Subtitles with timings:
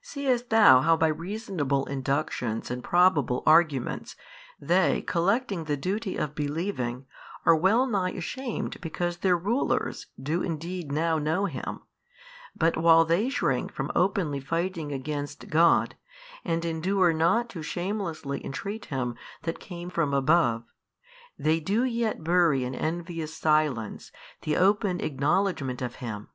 [0.00, 4.14] Seest thou how by reasonable inductions and probable arguments
[4.60, 7.04] they collecting the duty of believing,
[7.44, 11.80] are well nigh ashamed because their rulers do indeed now know Him,
[12.54, 15.96] but while they shrink from openly fighting against God,
[16.44, 20.62] and endure not to shamelessly entreat Him that came from above,
[21.36, 24.12] they do yet bury in envious silence
[24.42, 26.28] the open acknowledgement of Him?